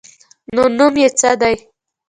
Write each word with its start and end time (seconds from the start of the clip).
_نو 0.53 0.63
نوم 0.77 0.93
يې 1.01 1.07
څه 1.19 1.31
دی؟ 1.41 1.55